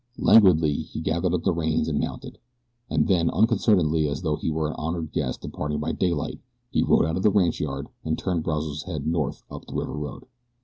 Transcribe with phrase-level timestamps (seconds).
[0.17, 2.39] Languidly he gathered up the reins and mounted,
[2.89, 6.39] and then unconcernedly as though he were an honored guest departing by daylight
[6.71, 10.23] he rode out of the ranchyard and turned Brazos' head north up the river road.